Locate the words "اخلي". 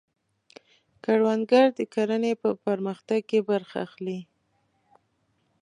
3.87-4.19